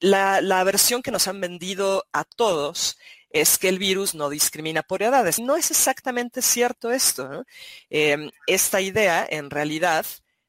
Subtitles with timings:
[0.00, 2.98] la, versión que nos han vendido a todos
[3.30, 5.38] es que el virus no discrimina por edades.
[5.38, 7.44] No es exactamente cierto esto.
[7.90, 10.04] Em, esta idea, en realidad,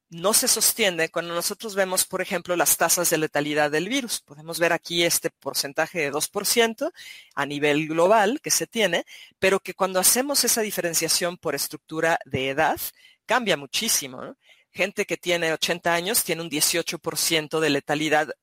[0.09, 4.19] no se sostiene cuando nosotros vemos, por ejemplo, las tasas de letalidad del virus.
[4.21, 6.91] Podemos ver aquí este porcentaje de 2%
[7.35, 9.05] a nivel global que se tiene,
[9.39, 12.79] pero que cuando hacemos esa diferenciación por estructura de edad,
[13.25, 14.35] cambia muchísimo.
[14.71, 18.33] Gente que tiene 80 años tiene un 18% de letalidad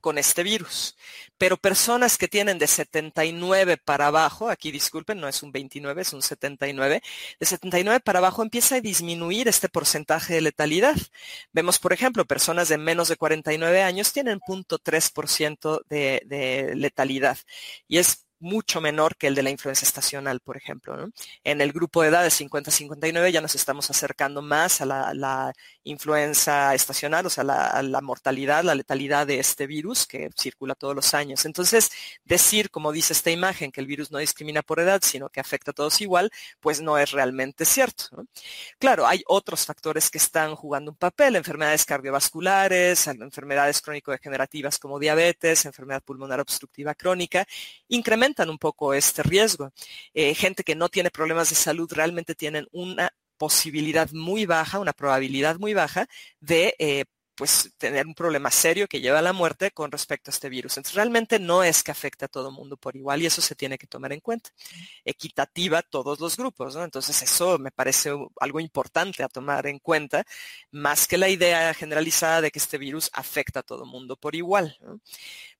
[0.00, 0.96] con este virus.
[1.38, 6.12] Pero personas que tienen de 79 para abajo, aquí disculpen, no es un 29, es
[6.12, 7.02] un 79,
[7.38, 10.96] de 79 para abajo empieza a disminuir este porcentaje de letalidad.
[11.52, 17.38] Vemos, por ejemplo, personas de menos de 49 años tienen 0.3% de, de letalidad.
[17.88, 21.10] Y es mucho menor que el de la influenza estacional, por ejemplo.
[21.44, 25.52] En el grupo de edad de 50-59 ya nos estamos acercando más a la,
[25.84, 30.94] influenza estacional, o sea, la, la, mortalidad, la letalidad de este virus que circula todos
[30.94, 31.44] los años.
[31.46, 31.90] Entonces,
[32.24, 35.70] decir, como dice esta imagen, que el virus no discrimina por edad, sino que afecta
[35.70, 38.04] a todos igual, pues no es realmente cierto.
[38.78, 45.64] Claro, hay otros factores que están jugando un papel, enfermedades cardiovasculares, enfermedades crónico-degenerativas como diabetes,
[45.64, 47.46] enfermedad pulmonar obstructiva crónica,
[48.30, 49.72] incrementan un poco este riesgo.
[50.14, 54.92] Eh, gente que no tiene problemas de salud realmente tienen una posibilidad muy baja, una
[54.92, 56.06] probabilidad muy baja
[56.40, 60.34] de eh, pues tener un problema serio que lleva a la muerte con respecto a
[60.34, 60.76] este virus.
[60.76, 63.54] Entonces realmente no es que afecte a todo el mundo por igual y eso se
[63.54, 64.50] tiene que tomar en cuenta.
[65.04, 66.76] Equitativa todos los grupos.
[66.76, 70.24] Entonces eso me parece algo importante a tomar en cuenta,
[70.70, 74.34] más que la idea generalizada de que este virus afecta a todo el mundo por
[74.34, 74.76] igual.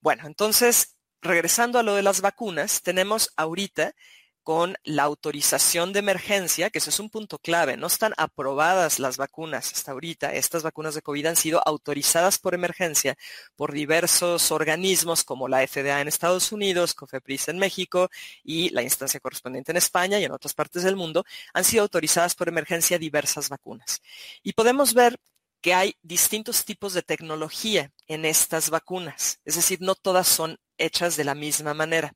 [0.00, 3.94] Bueno, entonces regresando a lo de las vacunas, tenemos ahorita
[4.42, 9.16] con la autorización de emergencia, que eso es un punto clave, no están aprobadas las
[9.16, 10.34] vacunas hasta ahorita.
[10.34, 13.16] Estas vacunas de COVID han sido autorizadas por emergencia
[13.54, 18.10] por diversos organismos como la FDA en Estados Unidos, COFEPRIS en México
[18.42, 21.24] y la instancia correspondiente en España y en otras partes del mundo.
[21.52, 24.00] Han sido autorizadas por emergencia diversas vacunas.
[24.42, 25.18] Y podemos ver
[25.60, 31.16] que hay distintos tipos de tecnología en estas vacunas, es decir, no todas son hechas
[31.16, 32.12] de la misma manera.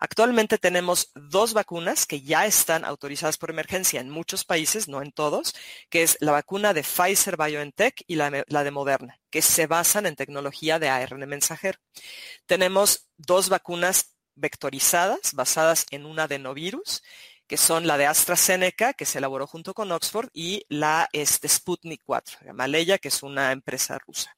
[0.00, 5.12] Actualmente tenemos dos vacunas que ya están autorizadas por emergencia en muchos países, no en
[5.12, 5.54] todos,
[5.88, 10.16] que es la vacuna de Pfizer BioNTech y la, de Moderna, que se basan en
[10.16, 11.78] tecnología de ARN mensajero.
[12.46, 17.02] Tenemos dos vacunas vectorizadas basadas en un adenovirus
[17.46, 22.00] que son la de AstraZeneca, que se elaboró junto con Oxford, y la este, Sputnik
[22.02, 24.34] 4, de Maleya, que es una empresa rusa.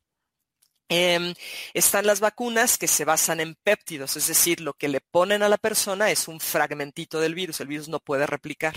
[0.88, 1.34] Em,
[1.72, 5.48] están las vacunas que se basan en péptidos, es decir, lo que le ponen a
[5.48, 8.74] la persona es un fragmentito del virus, el virus no puede replicar.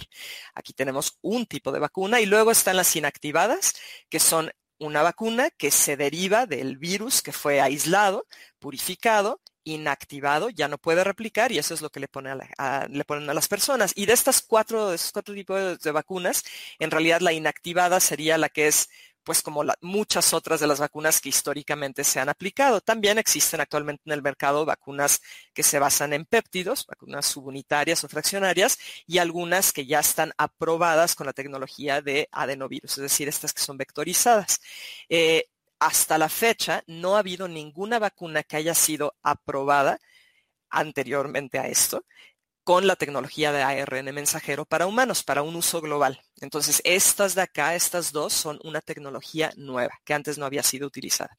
[0.55, 3.73] Aquí tenemos un tipo de vacuna y luego están las inactivadas,
[4.09, 8.25] que son una vacuna que se deriva del virus que fue aislado,
[8.59, 13.47] purificado inactivado, ya no puede replicar y eso es lo que le, ponen a las
[13.47, 13.91] personas.
[13.95, 16.43] Y de estas cuatro, de esos cuatro tipos de, vacunas,
[16.79, 18.89] en realidad la inactivada sería la que es
[19.27, 22.79] pues como muchas otras de las vacunas que históricamente se han aplicado.
[22.79, 25.21] También existen actualmente en el mercado vacunas
[25.53, 31.13] que se basan en péptidos, vacunas subunitarias o fraccionarias, y algunas que ya están aprobadas
[31.13, 34.61] con la tecnología de adenovirus, es decir, estas que son vectorizadas.
[35.09, 35.43] Eh,
[35.77, 39.99] hasta la fecha no ha habido ninguna vacuna que haya sido aprobada
[40.69, 42.05] anteriormente a esto
[42.67, 46.21] con la tecnología de ARN mensajero para humanos, para un uso global.
[46.41, 50.85] Entonces, estas de acá, estas dos, son una tecnología nueva que antes no había sido
[50.85, 51.37] utilizada.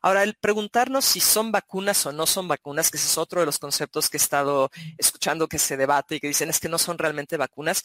[0.00, 3.44] Ahora, el preguntarnos si son vacunas o no son vacunas, que ese es otro de
[3.44, 6.78] los conceptos que he estado escuchando que se debate y que dicen es que no
[6.78, 7.84] son realmente vacunas.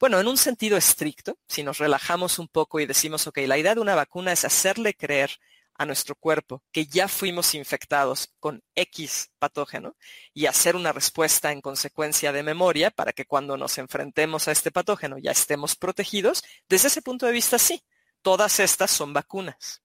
[0.00, 3.76] Bueno, en un sentido estricto, si nos relajamos un poco y decimos, ok, la idea
[3.76, 5.38] de una vacuna es hacerle creer
[5.76, 9.96] a nuestro cuerpo que ya fuimos infectados con X patógeno
[10.32, 14.70] y hacer una respuesta en consecuencia de memoria para que cuando nos enfrentemos a este
[14.70, 17.82] patógeno ya estemos protegidos, desde ese punto de vista sí,
[18.22, 19.82] todas estas son vacunas.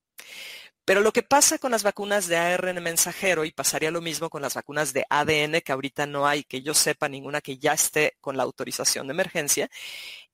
[0.86, 4.42] Pero lo que pasa con las vacunas de ARN mensajero, y pasaría lo mismo con
[4.42, 8.18] las vacunas de ADN, que ahorita no hay, que yo sepa ninguna que ya esté
[8.22, 9.70] con la autorización de emergencia,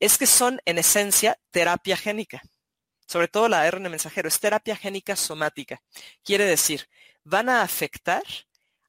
[0.00, 2.42] es que son en esencia terapia génica
[3.06, 5.80] sobre todo la ARN mensajero, es terapia génica somática.
[6.24, 6.88] Quiere decir,
[7.24, 8.22] van a afectar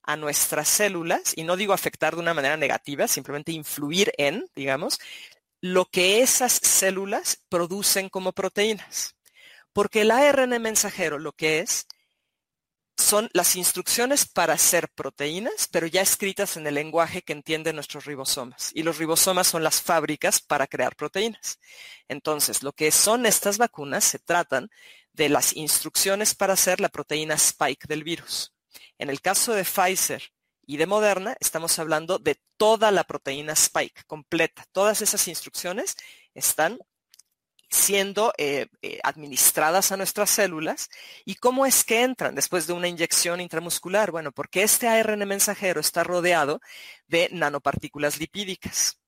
[0.03, 4.99] a nuestras células, y no digo afectar de una manera negativa, simplemente influir en, digamos,
[5.61, 9.15] lo que esas células producen como proteínas.
[9.73, 11.87] Porque el ARN mensajero lo que es
[12.97, 18.05] son las instrucciones para hacer proteínas, pero ya escritas en el lenguaje que entienden nuestros
[18.05, 18.71] ribosomas.
[18.73, 21.59] Y los ribosomas son las fábricas para crear proteínas.
[22.07, 24.69] Entonces, lo que son estas vacunas se tratan
[25.13, 28.53] de las instrucciones para hacer la proteína spike del virus.
[28.97, 30.23] En el caso de Pfizer
[30.65, 34.65] y de Moderna, estamos hablando de toda la proteína spike completa.
[34.71, 35.95] Todas esas instrucciones
[36.33, 36.79] están
[37.69, 40.89] siendo eh, eh, administradas a nuestras células.
[41.25, 44.11] ¿Y cómo es que entran después de una inyección intramuscular?
[44.11, 46.61] Bueno, porque este ARN mensajero está rodeado
[47.07, 48.99] de nanopartículas lipídicas.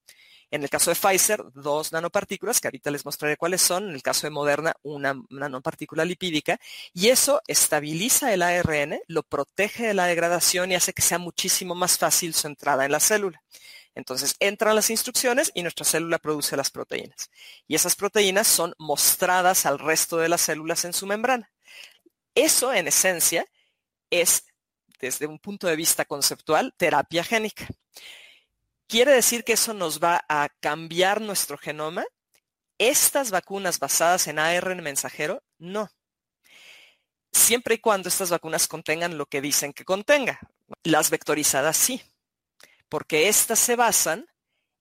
[0.52, 3.90] En el caso de Pfizer, dos nanopartículas, que ahorita les mostraré cuáles son.
[3.90, 6.60] En el caso de Moderna, una nanopartícula lipídica.
[6.94, 11.76] Y eso estabiliza el ARN, lo protege de la degradación y hace que sea muchísimo
[11.76, 13.44] más fácil su entrada en la célula.
[13.96, 17.30] Entonces entran las instrucciones y nuestra célula produce las proteínas.
[17.68, 21.52] Y esas proteínas son mostradas al resto de las células en su membrana.
[22.36, 23.46] Eso, en esencia,
[24.10, 24.46] es,
[25.00, 27.68] desde un punto de vista conceptual, terapia génica.
[28.88, 32.06] ¿Quiere decir que eso nos va a cambiar nuestro genoma?
[32.78, 35.90] Estas vacunas basadas en ARN mensajero, no.
[37.32, 40.40] Siempre y cuando estas vacunas contengan lo que dicen que contenga.
[40.84, 42.02] Las vectorizadas sí,
[42.90, 44.26] porque estas se basan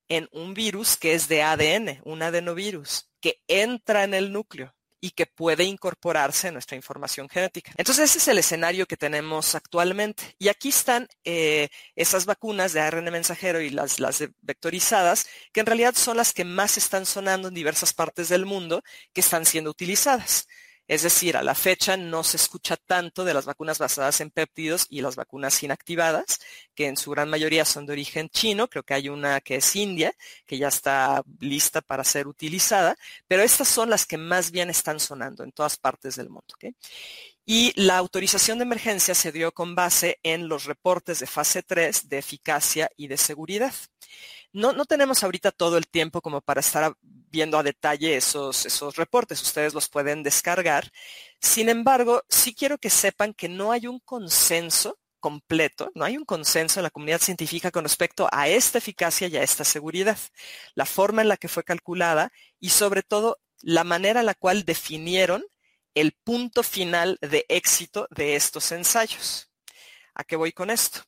[0.08, 5.10] en un virus que es de ADN, un adenovirus, que entra en el núcleo y
[5.10, 7.72] que puede incorporarse a nuestra información genética.
[7.76, 10.34] Entonces ese es el escenario que tenemos actualmente.
[10.38, 15.66] Y aquí están eh, esas vacunas de ARN mensajero y las, las vectorizadas, que en
[15.66, 18.82] realidad son las que más están sonando en diversas partes del mundo
[19.12, 20.48] que están siendo utilizadas.
[20.88, 24.86] Es decir, a la fecha no se escucha tanto de las vacunas basadas en péptidos
[24.88, 26.40] y las vacunas inactivadas,
[26.74, 28.68] que en su gran mayoría son de origen chino.
[28.68, 30.14] Creo que hay una que es india,
[30.46, 32.96] que ya está lista para ser utilizada,
[33.26, 36.54] pero estas son las que más bien están sonando en todas partes del mundo.
[37.44, 42.08] Y la autorización de emergencia se dio con base en los reportes de fase 3
[42.08, 43.74] de eficacia y de seguridad.
[44.52, 49.42] No, tenemos ahorita todo el tiempo como para estar viendo a detalle esos, esos reportes.
[49.42, 50.90] Ustedes los pueden descargar.
[51.40, 56.24] Sin embargo, sí quiero que sepan que no hay un consenso completo, no hay un
[56.24, 60.18] consenso en la comunidad científica con respecto a esta eficacia y a esta seguridad,
[60.74, 64.64] la forma en la que fue calculada y sobre todo la manera en la cual
[64.64, 65.44] definieron
[65.94, 69.50] el punto final de éxito de estos ensayos.
[70.14, 71.00] ¿A qué voy con esto?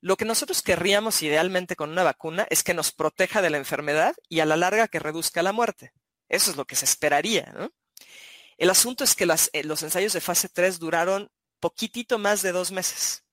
[0.00, 4.14] Lo que nosotros querríamos idealmente con una vacuna es que nos proteja de la enfermedad
[4.28, 5.92] y a la larga que reduzca la muerte.
[6.28, 7.52] Eso es lo que se esperaría.
[8.58, 12.72] El asunto es que eh, los ensayos de fase 3 duraron poquitito más de dos
[12.72, 13.24] meses.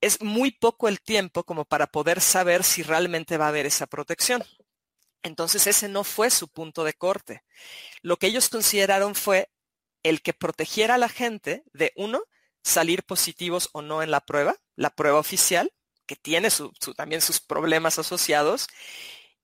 [0.00, 3.86] Es muy poco el tiempo como para poder saber si realmente va a haber esa
[3.86, 4.44] protección.
[5.22, 7.42] Entonces ese no fue su punto de corte.
[8.02, 9.50] Lo que ellos consideraron fue
[10.02, 12.22] el que protegiera a la gente de, uno,
[12.62, 15.72] salir positivos o no en la prueba, la prueba oficial,
[16.06, 16.48] que tiene
[16.96, 18.68] también sus problemas asociados,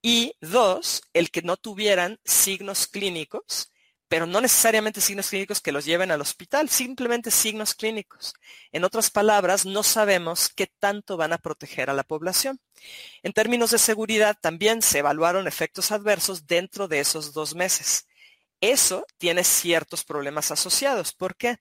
[0.01, 3.73] y dos, el que no tuvieran signos clínicos,
[4.09, 8.35] pero no necesariamente signos clínicos que los lleven al hospital, simplemente signos clínicos.
[8.71, 12.61] En otras palabras, no sabemos qué tanto van a proteger a la población.
[13.23, 18.07] En términos de seguridad, también se evaluaron efectos adversos dentro de esos dos meses.
[18.61, 21.15] Eso tiene ciertos problemas asociados.
[21.15, 21.57] ¿Por qué?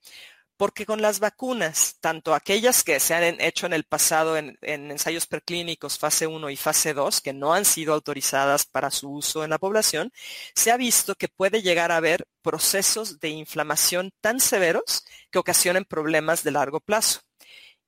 [0.62, 5.26] Porque con las vacunas, tanto aquellas que se han hecho en el pasado en, ensayos
[5.26, 9.50] preclínicos fase 1 y fase 2, que no han sido autorizadas para su uso en
[9.50, 10.14] la población,
[10.54, 15.84] se ha visto que puede llegar a haber procesos de inflamación tan severos que ocasionen
[15.84, 17.22] problemas de largo plazo.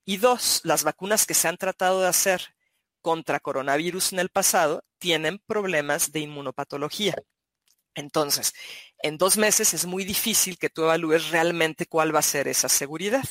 [0.03, 2.55] Y dos, las vacunas que se han tratado de hacer
[3.01, 7.13] contra coronavirus en el pasado tienen problemas de inmunopatología.
[7.95, 8.53] Entonces,
[9.03, 12.69] en dos meses es muy difícil que tú evalúes realmente cuál va a ser esa
[12.69, 13.25] seguridad.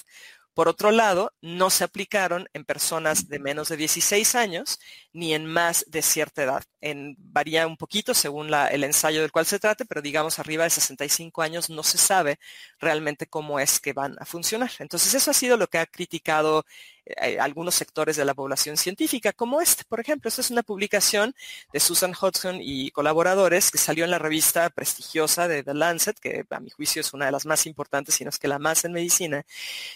[0.54, 4.78] Por otro lado, no se aplicaron en personas de menos de 16 años
[5.14, 6.62] ni en más de cierta edad.
[6.82, 10.70] En, varía un poquito según el ensayo del cual se trate, pero digamos arriba de
[10.70, 12.38] 65 años no se sabe
[12.78, 14.70] realmente cómo es que van a funcionar.
[14.78, 16.66] Entonces eso ha sido lo que ha criticado
[17.04, 20.28] eh, algunos sectores de la población científica, como este, por ejemplo.
[20.28, 21.34] Esta es una publicación
[21.72, 26.44] de Susan Hodgson y colaboradores que salió en la revista prestigiosa de The Lancet, que
[26.50, 28.84] a mi juicio es una de las más importantes, si no es que la más
[28.84, 29.44] en medicina,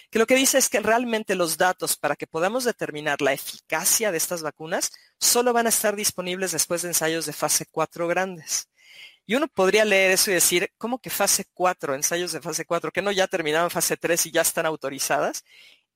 [0.09, 4.11] que lo que dice es que realmente los datos para que podamos determinar la eficacia
[4.11, 8.69] de estas vacunas solo van a estar disponibles después de ensayos de fase 4 grandes.
[9.29, 12.91] Y uno podría leer eso y decir, ¿cómo que fase 4, ensayos de fase 4,
[12.91, 15.43] que no ya terminaron fase 3 y ya están autorizadas?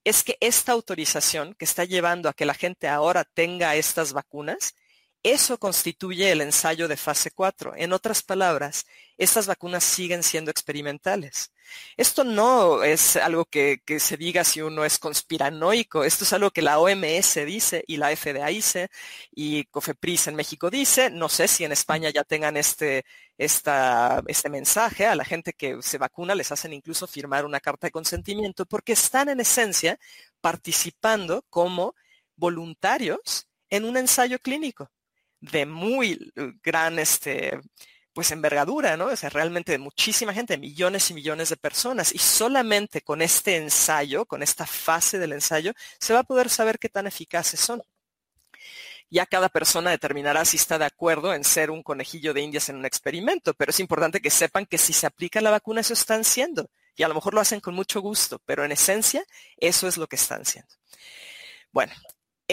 [0.03, 4.75] Es que esta autorización que está llevando a que la gente ahora tenga estas vacunas
[5.23, 7.73] Eso constituye el ensayo de fase 4.
[7.75, 8.87] En otras palabras,
[9.19, 11.51] estas vacunas siguen siendo experimentales.
[11.95, 16.63] Esto no es algo que, se diga si uno es conspiranoico, esto es algo que
[16.63, 18.89] la OMS dice y la FDA dice
[19.31, 21.11] y COFEPRIS en México dice.
[21.11, 23.05] No sé si en España ya tengan este,
[23.37, 27.91] este mensaje a la gente que se vacuna, les hacen incluso firmar una carta de
[27.91, 29.99] consentimiento porque están en esencia
[30.41, 31.95] participando como
[32.35, 34.89] voluntarios en un ensayo clínico
[35.41, 36.31] de muy
[36.63, 37.59] gran este,
[38.13, 39.07] pues envergadura, ¿no?
[39.07, 42.13] O sea, realmente de muchísima gente, millones y millones de personas.
[42.13, 46.79] Y solamente con este ensayo, con esta fase del ensayo, se va a poder saber
[46.79, 47.81] qué tan eficaces son.
[49.09, 52.77] Ya cada persona determinará si está de acuerdo en ser un conejillo de indias en
[52.77, 56.23] un experimento, pero es importante que sepan que si se aplica la vacuna, eso están
[56.23, 56.69] siendo.
[56.95, 59.23] Y a lo mejor lo hacen con mucho gusto, pero en esencia,
[59.57, 60.73] eso es lo que están haciendo.
[61.71, 61.93] Bueno,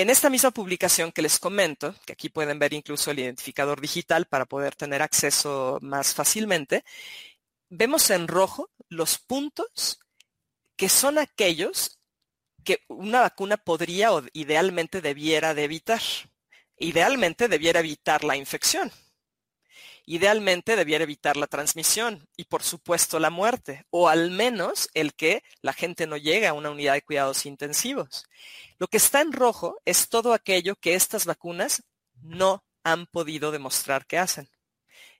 [0.00, 4.26] en esta misma publicación que les comento, que aquí pueden ver incluso el identificador digital
[4.26, 6.84] para poder tener acceso más fácilmente,
[7.68, 9.98] vemos en rojo los puntos
[10.76, 11.98] que son aquellos
[12.62, 16.02] que una vacuna podría o idealmente debiera de evitar.
[16.76, 18.92] Idealmente debiera evitar la infección.
[20.10, 25.42] Idealmente debiera evitar la transmisión y por supuesto la muerte, o al menos el que
[25.60, 28.24] la gente no llegue a una unidad de cuidados intensivos.
[28.78, 31.82] Lo que está en rojo es todo aquello que estas vacunas
[32.22, 34.48] no han podido demostrar que hacen.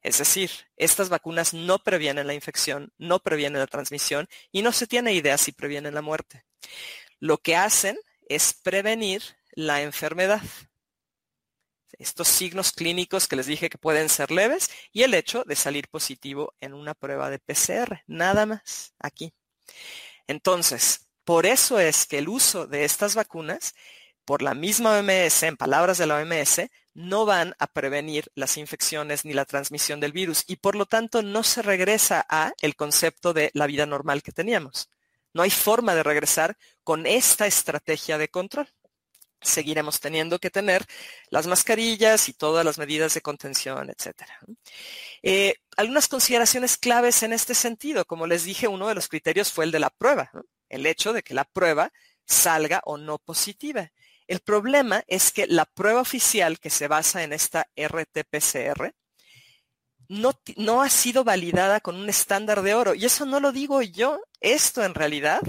[0.01, 4.87] Es decir, estas vacunas no previenen la infección, no previenen la transmisión y no se
[4.87, 6.47] tiene idea si previenen la muerte.
[7.21, 10.41] Lo que hacen es prevenir la enfermedad
[11.99, 15.89] estos signos clínicos que les dije que pueden ser leves y el hecho de salir
[15.89, 19.33] positivo en una prueba de PCR, nada más aquí.
[20.27, 23.75] Entonces, por eso es que el uso de estas vacunas,
[24.25, 29.25] por la misma OMS, en palabras de la OMS, no van a prevenir las infecciones
[29.25, 33.33] ni la transmisión del virus y por lo tanto no se regresa a el concepto
[33.33, 34.91] de la vida normal que teníamos.
[35.33, 38.69] No hay forma de regresar con esta estrategia de control
[39.41, 40.85] seguiremos teniendo que tener
[41.31, 44.39] las mascarillas y todas las medidas de contención, etcétera.
[45.23, 49.65] Eh, algunas consideraciones claves en este sentido, como les dije, uno de los criterios fue
[49.65, 50.31] el de la prueba,
[50.69, 51.93] el hecho de que la prueba
[52.27, 53.91] salga o no positiva.
[54.27, 58.93] El problema es que la prueba oficial que se basa en esta RT-PCR
[60.09, 62.95] no, no ha sido validada con un estándar de oro.
[62.95, 65.41] Y eso no lo digo yo, esto en realidad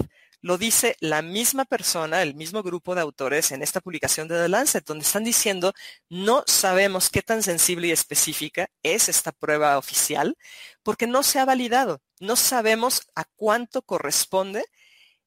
[0.42, 4.48] lo dice la misma persona, el mismo grupo de autores en esta publicación de The
[4.48, 5.72] Lancet, donde están diciendo,
[6.08, 10.36] no sabemos qué tan sensible y específica es esta prueba oficial,
[10.82, 12.00] porque no se ha validado.
[12.20, 14.64] No sabemos a cuánto corresponde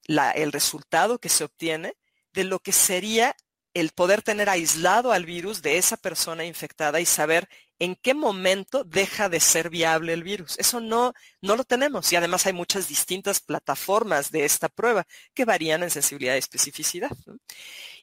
[0.08, 1.94] el resultado que se obtiene
[2.34, 3.36] de lo que sería
[3.74, 7.50] el poder tener aislado al virus de esa persona infectada y saber
[7.84, 10.58] en qué momento deja de ser viable el virus.
[10.58, 15.44] Eso no, no lo tenemos y además hay muchas distintas plataformas de esta prueba que
[15.44, 17.12] varían en sensibilidad y especificidad.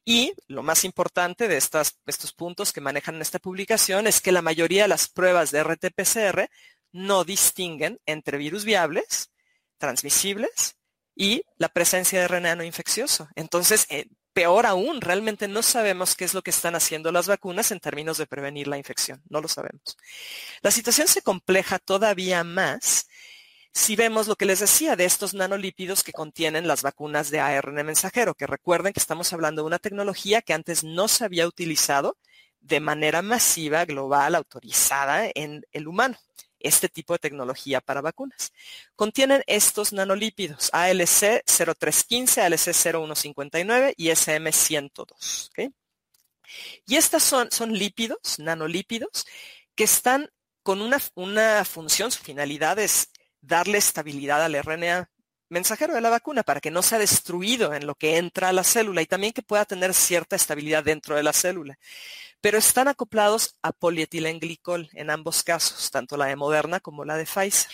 [0.05, 4.43] Y lo más importante de estos puntos que manejan en esta publicación es que la
[4.43, 6.51] mayoría de las pruebas de RT-PCR
[6.93, 9.31] no distinguen entre virus viables,
[9.79, 10.77] transmisibles
[11.15, 13.29] y la presencia de RNA no infeccioso.
[13.35, 17.71] Entonces, eh, peor aún, realmente no sabemos qué es lo que están haciendo las vacunas
[17.73, 19.23] en términos de prevenir la infección.
[19.29, 19.97] No lo sabemos.
[20.63, 23.09] La situación se compleja todavía más
[23.73, 27.87] si vemos lo que les decía de estos nanolípidos que contienen las vacunas de ARN
[27.87, 32.17] mensajero, que recuerden que estamos hablando de una tecnología que antes no se había utilizado
[32.61, 36.19] de manera masiva, global, autorizada en el humano
[36.61, 38.52] este tipo de tecnología para vacunas.
[38.95, 45.50] Contienen estos nanolípidos, ALC 0315, ALC 0159 y SM102.
[46.87, 49.26] Y estos son, son lípidos, nanolípidos,
[49.75, 50.29] que están
[50.62, 55.11] con una, una función, su finalidad es darle estabilidad al RNA
[55.49, 58.64] mensajero de la vacuna para que no sea destruido en lo que entra a la
[58.64, 61.79] célula y también que pueda tener cierta estabilidad dentro de la célula
[62.41, 67.27] pero están acoplados a polietilenglicol en ambos casos, tanto la de Moderna como la de
[67.27, 67.73] Pfizer.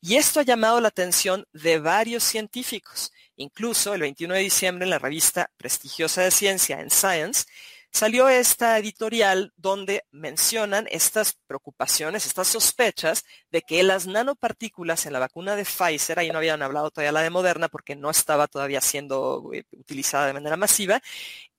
[0.00, 3.12] Y esto ha llamado la atención de varios científicos.
[3.36, 7.44] Incluso el 21 de diciembre en la revista prestigiosa de ciencia en Science
[7.92, 15.18] salió esta editorial donde mencionan estas preocupaciones, estas sospechas de que las nanopartículas en la
[15.18, 18.80] vacuna de Pfizer, ahí no habían hablado todavía la de Moderna porque no estaba todavía
[18.80, 21.02] siendo eh, utilizada de manera masiva,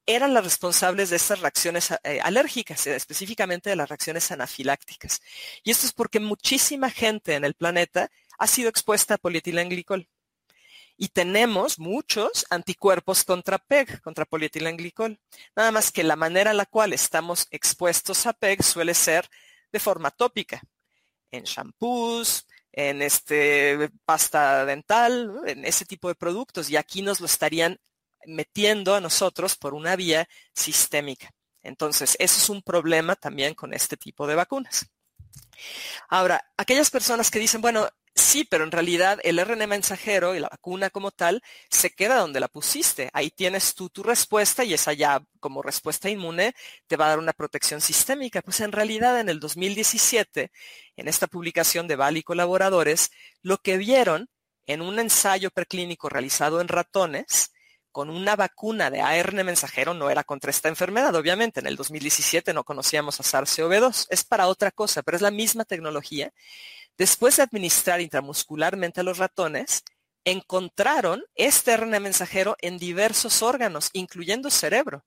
[0.06, 5.22] eran las responsables de estas reacciones eh, alérgicas, eh, específicamente de las reacciones anafilácticas.
[5.64, 10.08] Y esto es porque muchísima gente en el planeta ha sido expuesta a polietilenglicol.
[10.96, 15.20] y tenemos muchos anticuerpos contra PEG, contra polietilenglicol.
[15.56, 19.28] Nada más que la manera en la cual estamos expuestos a PEG suele ser
[19.72, 20.62] de forma tópica,
[21.32, 26.70] en shampoos, en este pasta dental, en ese tipo de productos.
[26.70, 27.80] Y aquí nos lo estarían
[28.26, 31.32] metiendo a nosotros por una vía sistémica.
[31.62, 34.86] Entonces, eso es un problema también con este tipo de vacunas.
[36.10, 40.50] Ahora, aquellas personas que dicen, bueno, Sí, pero en realidad el RNA mensajero y la
[40.50, 43.10] vacuna como tal se queda donde la pusiste.
[43.12, 46.54] Ahí tienes tú tu respuesta y esa ya como respuesta inmune
[46.88, 48.44] te va a dar una protección sistémica.
[48.44, 50.52] Pues en realidad en el 2017,
[50.96, 53.10] en esta publicación de Val y colaboradores,
[53.42, 54.30] lo que vieron
[54.68, 57.52] en un ensayo preclínico realizado en ratones
[57.94, 61.62] con una vacuna de ARN mensajero no era contra esta enfermedad, obviamente.
[61.62, 64.08] En el 2017 no conocíamos a SARS-CoV-2.
[64.10, 66.34] Es para otra cosa, pero es la misma tecnología
[66.98, 69.84] Después de administrar intramuscularmente a los ratones,
[70.26, 75.04] encontraron este RNA mensajero en diversos órganos, incluyendo cerebro.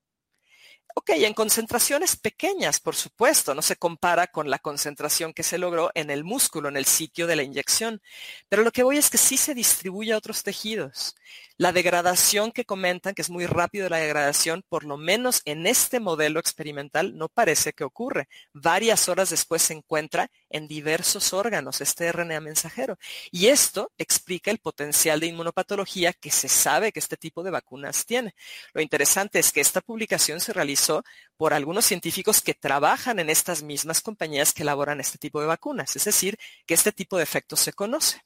[0.96, 5.90] Ok, en concentraciones pequeñas, por supuesto, no se compara con la concentración que se logró
[5.94, 8.00] en el músculo, en el sitio de la inyección,
[8.48, 11.14] pero lo que voy es que sí se distribuye a otros tejidos.
[11.58, 16.00] La degradación que comentan, que es muy rápido la degradación, por lo menos en este
[16.00, 18.28] modelo experimental no parece que ocurre.
[18.52, 22.98] Varias horas después se encuentra en diversos órganos este RNA mensajero.
[23.30, 28.04] Y esto explica el potencial de inmunopatología que se sabe que este tipo de vacunas
[28.04, 28.34] tiene.
[28.74, 31.04] Lo interesante es que esta publicación se realizó
[31.38, 35.96] por algunos científicos que trabajan en estas mismas compañías que elaboran este tipo de vacunas.
[35.96, 38.20] Es decir, que este tipo de efectos se conoce.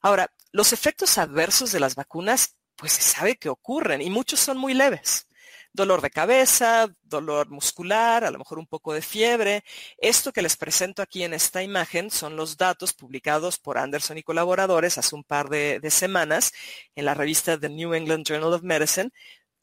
[0.00, 4.56] Ahora, los efectos adversos de las vacunas, pues se sabe que ocurren y muchos son
[4.56, 5.26] muy leves.
[5.72, 9.62] Dolor de cabeza, dolor muscular, a lo mejor un poco de fiebre.
[9.98, 14.22] Esto que les presento aquí en esta imagen son los datos publicados por Anderson y
[14.24, 16.52] colaboradores hace un par de, semanas
[16.96, 19.10] en la revista The New England Journal of Medicine,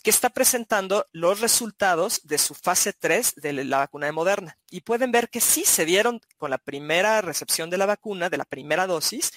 [0.02, 4.58] que está presentando los resultados de su fase 3 de la vacuna de Moderna.
[4.70, 8.38] Y pueden ver que sí se dieron con la primera recepción de la vacuna, de
[8.38, 9.34] la primera dosis,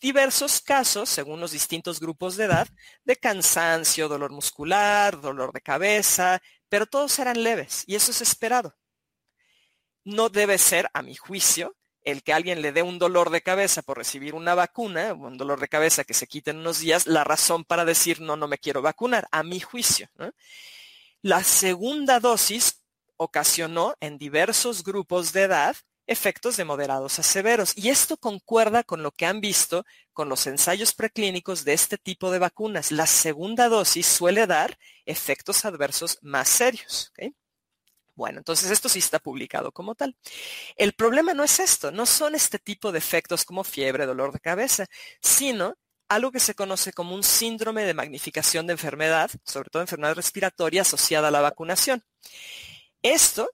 [0.00, 2.68] diversos casos, según los distintos grupos de edad,
[3.04, 8.76] de cansancio, dolor muscular, dolor de cabeza, pero todos eran leves y eso es esperado.
[10.04, 13.82] No debe ser, a mi juicio, el que alguien le dé un dolor de cabeza
[13.82, 17.24] por recibir una vacuna, un dolor de cabeza que se quite en unos días, la
[17.24, 20.08] razón para decir no, no me quiero vacunar, a mi juicio.
[21.22, 22.84] La segunda dosis
[23.16, 25.76] ocasionó en diversos grupos de edad
[26.06, 27.72] efectos de moderados a severos.
[27.76, 32.30] Y esto concuerda con lo que han visto con los ensayos preclínicos de este tipo
[32.30, 32.92] de vacunas.
[32.92, 37.12] La segunda dosis suele dar efectos adversos más serios.
[38.14, 40.16] Bueno, entonces esto sí está publicado como tal.
[40.76, 44.40] El problema no es esto, no son este tipo de efectos como fiebre, dolor de
[44.40, 44.86] cabeza,
[45.20, 45.76] sino
[46.08, 50.82] algo que se conoce como un síndrome de magnificación de enfermedad, sobre todo enfermedad respiratoria
[50.82, 52.02] asociada a la vacunación.
[53.02, 53.50] Esto,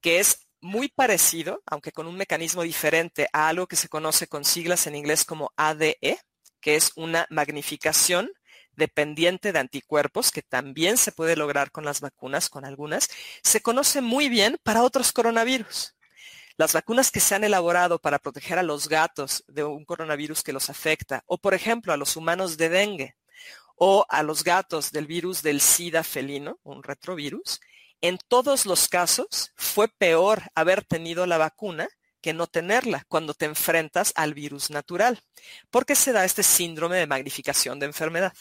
[0.00, 4.44] que es muy parecido, aunque con un mecanismo diferente a algo que se conoce con
[4.44, 5.98] siglas en inglés como ADE,
[6.60, 8.30] que es una magnificación
[8.72, 13.08] dependiente de anticuerpos, que también se puede lograr con las vacunas, con algunas,
[13.42, 15.94] se conoce muy bien para otros coronavirus.
[16.56, 20.52] Las vacunas que se han elaborado para proteger a los gatos de un coronavirus que
[20.52, 23.16] los afecta, o por ejemplo a los humanos de dengue,
[23.76, 27.60] o a los gatos del virus del SIDA felino, un retrovirus,
[28.00, 31.88] en todos los casos fue peor haber tenido la vacuna
[32.20, 35.20] que no tenerla cuando te enfrentas al virus natural,
[35.70, 38.32] porque se da este síndrome de magnificación de enfermedad.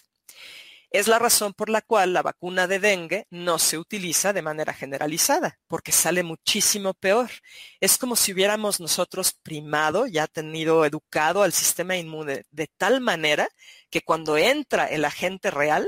[0.91, 4.73] Es la razón por la cual la vacuna de dengue no se utiliza de manera
[4.73, 7.29] generalizada, porque sale muchísimo peor.
[7.79, 13.47] Es como si hubiéramos nosotros primado, ya tenido educado al sistema inmune de tal manera
[13.91, 15.87] que cuando entra el agente real,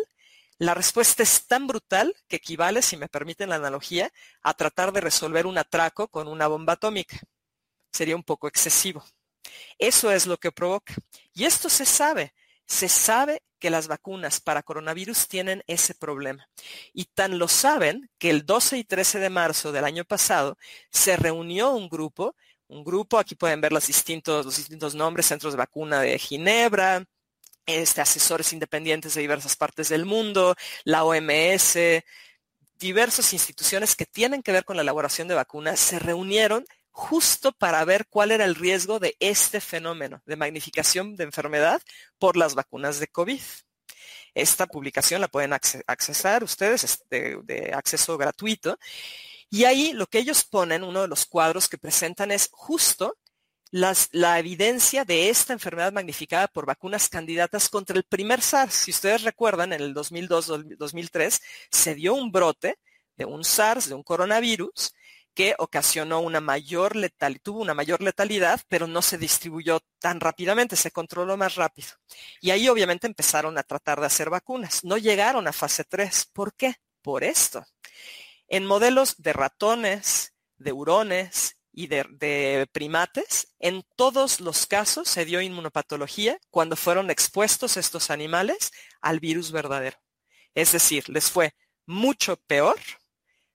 [0.61, 4.11] la respuesta es tan brutal que equivale, si me permiten la analogía,
[4.43, 7.17] a tratar de resolver un atraco con una bomba atómica.
[7.91, 9.03] Sería un poco excesivo.
[9.79, 10.93] Eso es lo que provoca.
[11.33, 12.35] Y esto se sabe.
[12.67, 16.47] Se sabe que las vacunas para coronavirus tienen ese problema.
[16.93, 20.59] Y tan lo saben que el 12 y 13 de marzo del año pasado
[20.91, 22.35] se reunió un grupo,
[22.67, 27.03] un grupo, aquí pueden ver los distintos, nombres, centros de vacuna de Ginebra,
[27.65, 31.77] este, asesores independientes de diversas partes del mundo, la OMS,
[32.79, 37.83] diversas instituciones que tienen que ver con la elaboración de vacunas, se reunieron justo para
[37.85, 41.81] ver cuál era el riesgo de este fenómeno de magnificación de enfermedad
[42.19, 43.41] por las vacunas de COVID.
[44.33, 48.77] Esta publicación la pueden accesar ustedes de, de acceso gratuito.
[49.49, 53.17] Y ahí lo que ellos ponen, uno de los cuadros que presentan es justo
[53.71, 58.73] la evidencia de esta enfermedad magnificada por vacunas candidatas contra el primer SARS.
[58.73, 62.77] Si ustedes recuerdan, en el 2002-2003 se dio un brote
[63.15, 64.93] de un SARS, de un coronavirus,
[65.33, 70.75] que ocasionó una mayor letalidad, tuvo una mayor letalidad, pero no se distribuyó tan rápidamente,
[70.75, 71.89] se controló más rápido.
[72.41, 74.83] Y ahí obviamente empezaron a tratar de hacer vacunas.
[74.83, 76.29] No llegaron a fase 3.
[76.33, 76.75] ¿Por qué?
[77.01, 77.65] Por esto.
[78.47, 85.41] En modelos de ratones, de hurones y de, primates, en todos los casos se dio
[85.41, 89.97] inmunopatología cuando fueron expuestos estos animales al virus verdadero.
[90.53, 91.55] Es decir, les fue
[91.85, 92.75] mucho peor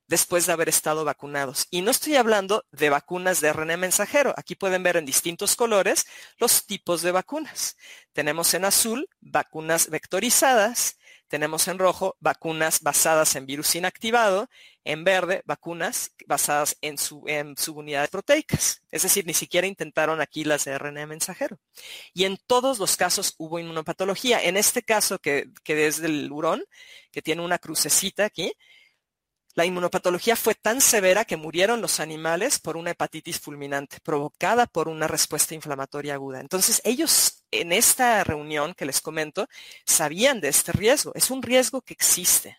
[0.09, 1.67] después de haber estado vacunados.
[1.71, 4.33] Y no estoy hablando de vacunas de RNA mensajero.
[4.37, 6.07] Aquí pueden ver en distintos colores
[6.39, 7.77] los tipos de vacunas.
[8.13, 14.49] Tenemos en azul vacunas vectorizadas, tenemos en rojo vacunas basadas en virus inactivado,
[14.85, 18.83] en verde vacunas basadas en, su, en subunidades proteicas.
[18.91, 21.59] Es decir, ni siquiera intentaron aquí las de RNA mensajero.
[22.15, 24.43] Y en todos los casos hubo inmunopatología.
[24.43, 26.65] En este caso, que, que es del hurón,
[27.11, 28.53] que tiene una crucecita aquí,
[29.57, 34.87] la inmunopatología fue tan severa que murieron los animales por una hepatitis fulminante provocada por
[34.87, 36.41] una respuesta inflamatoria aguda.
[36.41, 39.49] Entonces, ellos en esta reunión que les comento
[39.85, 41.13] sabían de este riesgo.
[41.15, 42.59] Es un riesgo que existe.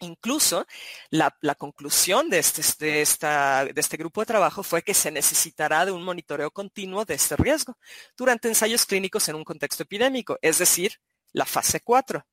[0.00, 0.64] Incluso
[1.10, 6.04] la, conclusión de este, de, este grupo de trabajo fue que se necesitará de un
[6.04, 7.76] monitoreo continuo de este riesgo
[8.16, 10.92] durante ensayos clínicos en un contexto epidémico, es decir,
[11.32, 12.24] la fase 4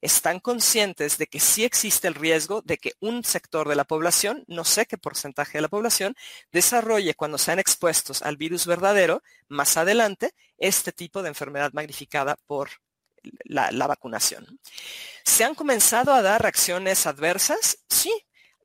[0.00, 4.44] están conscientes de que sí existe el riesgo de que un sector de la población,
[4.46, 6.14] no sé qué porcentaje de la población,
[6.52, 12.70] desarrolle cuando sean expuestos al virus verdadero más adelante este tipo de enfermedad magnificada por
[13.44, 14.60] la, vacunación.
[15.24, 17.78] ¿Se han comenzado a dar reacciones adversas?
[17.88, 18.12] Sí,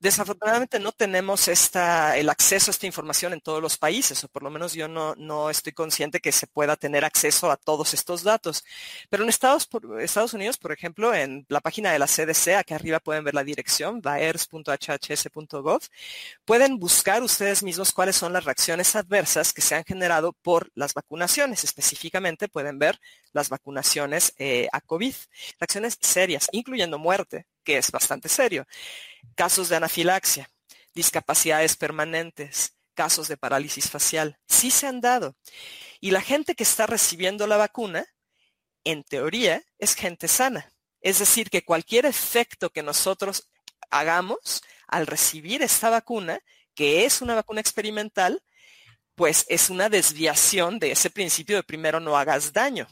[0.04, 4.50] Desafortunadamente no tenemos el acceso a esta información en todos los países, o por lo
[4.50, 8.66] menos yo no, no estoy consciente que se pueda tener acceso a todos estos datos.
[9.10, 9.70] Pero en Estados,
[10.34, 14.02] Unidos, por ejemplo, en la página de la CDC, aquí arriba pueden ver la dirección,
[14.02, 15.82] vaers.hhs.gov,
[16.44, 20.94] pueden buscar ustedes mismos cuáles son las reacciones adversas que se han generado por las
[20.94, 21.64] vacunaciones.
[21.64, 23.00] Específicamente pueden ver
[23.32, 25.16] las vacunaciones eh, a COVID.
[25.62, 28.68] Reacciones serias, incluyendo muerte, que es bastante serio.
[29.36, 30.50] Casos de anafilaxia,
[30.94, 35.36] discapacidades permanentes, casos de parálisis facial, sí se han dado.
[36.00, 38.06] Y la gente que está recibiendo la vacuna,
[38.84, 40.72] en teoría, es gente sana.
[41.02, 43.50] Es decir, que cualquier efecto que nosotros
[43.90, 46.40] hagamos al recibir esta vacuna,
[46.76, 48.42] que es una vacuna experimental,
[49.16, 52.88] pues es una desviación de ese principio de primero no hagas daño.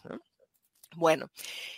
[0.96, 1.30] Bueno,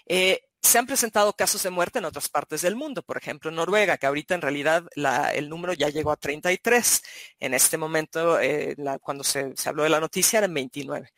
[0.05, 3.57] eh, se han presentado casos de muerte en otras partes del mundo, por ejemplo en
[3.57, 4.85] Noruega, que ahorita en realidad
[5.33, 7.03] el número ya llegó a 33.
[7.39, 11.11] En este momento, eh, cuando se, se, habló de la noticia, eran 29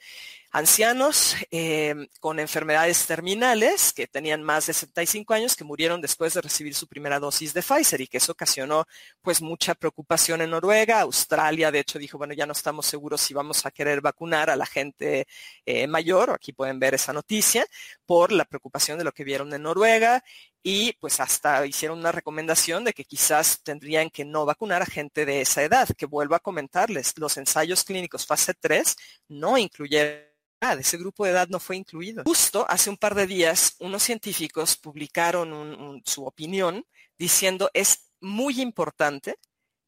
[0.56, 6.39] ancianos em, con enfermedades terminales que tenían más de 75 años que murieron después de
[6.39, 8.86] recibir su primera dosis de Pfizer y que eso ocasionó
[9.22, 11.02] pues mucha preocupación en Noruega.
[11.02, 14.56] Australia de hecho dijo, bueno, ya no estamos seguros si vamos a querer vacunar a
[14.56, 15.28] la gente
[15.65, 17.65] eh, mayor, aquí pueden ver esa noticia,
[18.06, 20.24] por la preocupación de lo que vieron en Noruega
[20.63, 25.26] y pues hasta hicieron una recomendación de que quizás tendrían que no vacunar a gente
[25.26, 28.96] de esa edad, que vuelvo a comentarles, los ensayos clínicos fase 3
[29.28, 32.24] no incluyeron ese grupo de edad no fue incluido.
[32.26, 36.86] Justo hace un par de días, unos científicos publicaron su opinión
[37.18, 39.38] diciendo es muy importante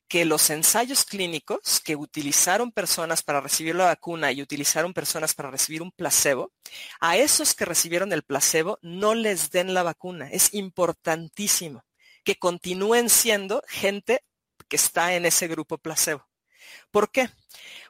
[0.08, 5.52] que los ensayos clínicos que utilizaron personas para recibir la vacuna y utilizaron personas para
[5.52, 6.54] recibir un placebo,
[7.02, 10.30] a esos que recibieron el placebo no les den la vacuna.
[10.32, 11.84] Es importantísimo
[12.24, 14.24] que continúen siendo gente
[14.70, 16.26] que está en ese grupo placebo.
[16.92, 17.30] ¿Por qué?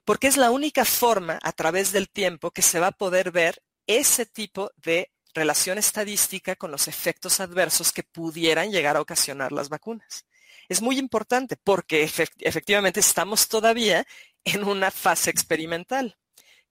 [0.07, 3.61] Porque es la única forma a través del tiempo que se va a poder ver
[3.87, 9.67] ese tipo de relación estadística con los efectos adversos que pudieran llegar a ocasionar las
[9.67, 10.25] vacunas.
[10.69, 14.07] Es muy importante porque efectivamente estamos todavía
[14.45, 16.17] en una fase experimental.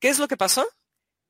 [0.01, 0.67] ¿Qué es lo que pasó?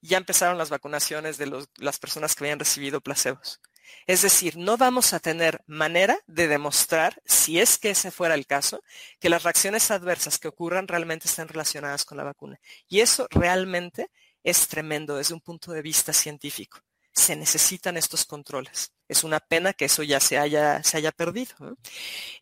[0.01, 3.61] Ya empezaron las vacunaciones de las personas que habían recibido placebos.
[4.07, 8.47] Es decir, no vamos a tener manera de demostrar, si es que ese fuera el
[8.47, 8.83] caso,
[9.21, 12.59] que las reacciones adversas que ocurran realmente están relacionadas con la vacuna.
[12.89, 14.11] Y eso realmente
[14.43, 16.81] es tremendo desde un punto de vista científico.
[17.13, 21.55] Se necesitan estos controles es una pena que eso ya se haya, se haya perdido.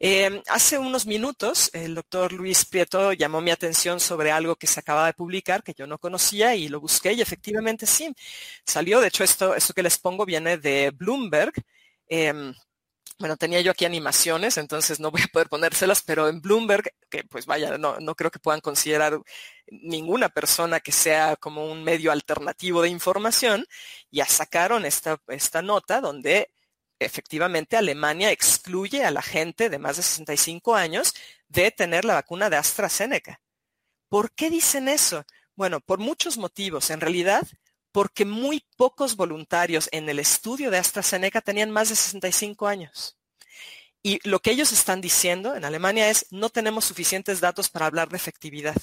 [0.00, 4.80] Eh, hace unos minutos el doctor Luis Prieto llamó mi atención sobre algo que se
[4.80, 8.14] acaba de publicar que yo no conocía y lo busqué y efectivamente sí,
[8.64, 9.00] salió.
[9.00, 11.52] De hecho, esto, esto que les pongo viene de Bloomberg.
[12.08, 12.54] Em,
[13.18, 17.24] bueno, tenía yo aquí animaciones, entonces no voy a poder ponérselas, pero en Bloomberg, que
[17.24, 19.20] pues vaya, no, no creo que puedan considerar
[19.68, 23.66] ninguna persona que sea como un medio alternativo de información,
[24.10, 26.50] ya sacaron esta, esta nota donde
[26.98, 31.14] efectivamente Alemania excluye a la gente de más de 65 años
[31.48, 33.40] de tener la vacuna de AstraZeneca.
[34.08, 35.24] ¿Por qué dicen eso?
[35.56, 36.90] Bueno, por muchos motivos.
[36.90, 37.46] En realidad,
[37.94, 43.16] porque muy pocos voluntarios en el estudio de AstraZeneca tenían más de 65 años.
[44.02, 48.08] Y lo que ellos están diciendo en Alemania es, no tenemos suficientes datos para hablar
[48.08, 48.74] de efectividad.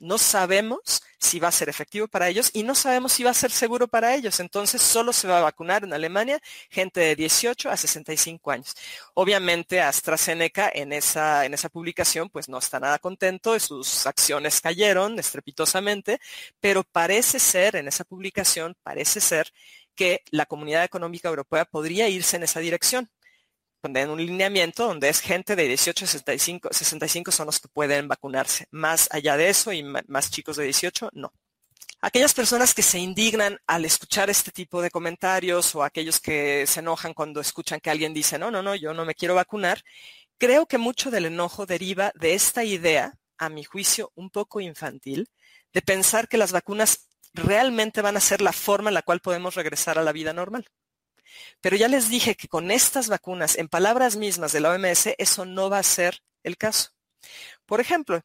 [0.00, 3.34] No sabemos si va a ser efectivo para ellos y no sabemos si va a
[3.34, 4.40] ser seguro para ellos.
[4.40, 8.74] Entonces solo se va a vacunar en Alemania gente de 18 a 65 años.
[9.14, 15.18] Obviamente AstraZeneca en esa, en esa publicación pues no está nada contento, sus acciones cayeron
[15.18, 16.20] estrepitosamente,
[16.60, 19.52] pero parece ser, en esa publicación, parece ser
[19.94, 23.10] que la Comunidad Económica Europea podría irse en esa dirección
[23.82, 28.08] en un lineamiento donde es gente de 18 a 65, 65 son los que pueden
[28.08, 28.66] vacunarse.
[28.70, 31.32] Más allá de eso y más chicos de 18, no.
[32.00, 36.80] Aquellas personas que se indignan al escuchar este tipo de comentarios o aquellos que se
[36.80, 39.82] enojan cuando escuchan que alguien dice, no, no, no, yo no me quiero vacunar,
[40.38, 45.28] creo que mucho del enojo deriva de esta idea, a mi juicio, un poco infantil,
[45.72, 49.54] de pensar que las vacunas realmente van a ser la forma en la cual podemos
[49.54, 50.66] regresar a la vida normal.
[51.60, 55.44] Pero ya les dije que con estas vacunas, en palabras mismas de la OMS, eso
[55.44, 56.90] no va a ser el caso.
[57.66, 58.22] Por ejemplo,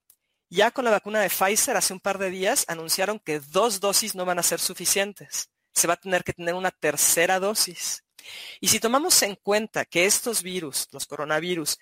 [0.50, 4.16] ya con la vacuna de Pfizer hace un par de días anunciaron que dos dosis
[4.16, 5.50] no van a ser suficientes.
[5.74, 8.04] Se va a tener que tener una tercera dosis.
[8.62, 11.78] Y si tomamos en cuenta que estos virus, los coronavirus,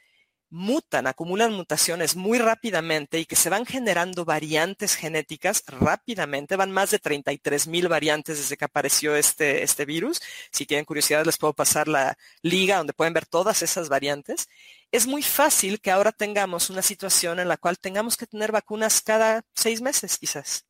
[0.51, 6.55] mutan, acumulan mutaciones muy rápidamente y que se van generando variantes genéticas rápidamente.
[6.57, 10.21] Van más de 33 mil variantes desde que apareció este, este virus.
[10.51, 14.49] Si tienen curiosidad, les puedo pasar la liga donde pueden ver todas esas variantes.
[14.91, 19.01] Es muy fácil que ahora tengamos una situación en la cual tengamos que tener vacunas
[19.01, 20.65] cada seis meses, quizás.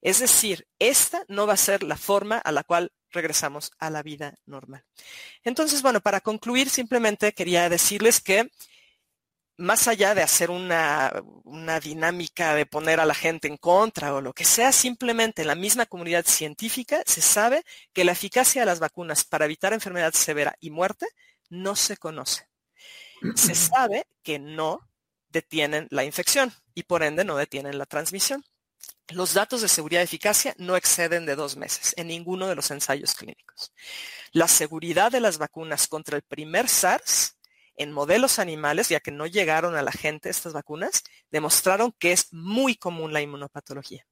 [0.00, 4.02] Es decir, esta no va a ser la forma a la cual regresamos a la
[4.02, 4.84] vida normal.
[5.44, 8.50] Entonces, bueno, para concluir, simplemente quería decirles que
[9.56, 11.12] más allá de hacer una,
[11.82, 15.54] dinámica de poner a la gente en contra o lo que sea, simplemente en la
[15.54, 20.56] misma comunidad científica se sabe que la eficacia de las vacunas para evitar enfermedad severa
[20.60, 21.06] y muerte
[21.50, 22.48] no se conoce.
[23.36, 24.80] Se sabe que no
[25.28, 28.44] detienen la infección y por ende no detienen la transmisión.
[29.08, 32.70] Los datos de seguridad y eficacia no exceden de dos meses en ninguno de los
[32.70, 33.72] ensayos clínicos.
[34.32, 37.36] La seguridad de las vacunas contra el primer SARS
[37.76, 42.32] en modelos animales, ya que no llegaron a la gente estas vacunas, demostraron que es
[42.32, 44.06] muy común la inmunopatología.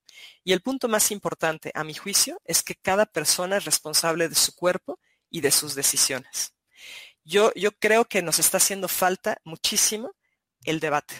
[0.44, 4.35] Y el punto más importante, a mi juicio, es que cada persona es responsable de
[4.35, 4.98] su cuerpo
[5.31, 6.55] y de sus decisiones.
[7.25, 10.14] Yo, creo que nos está haciendo falta muchísimo
[10.64, 11.14] el debate,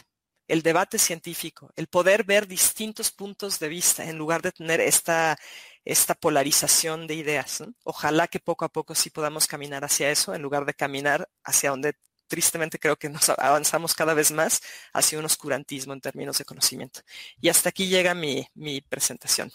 [0.49, 5.39] el debate científico, el poder ver distintos puntos de vista en lugar de tener esta
[6.21, 7.63] polarización de ideas.
[7.85, 11.71] Ojalá que poco a poco sí podamos caminar hacia eso en lugar de caminar hacia
[11.71, 11.95] donde
[12.33, 14.63] tristemente creo que nos avanzamos cada vez más
[14.95, 17.01] hacia un oscurantismo en términos de conocimiento.
[17.43, 19.53] Y hasta aquí llega mi, mi presentación.